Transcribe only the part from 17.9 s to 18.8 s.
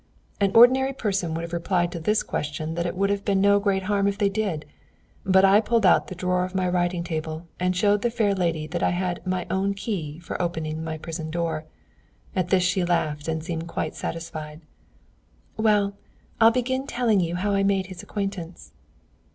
acquaintance."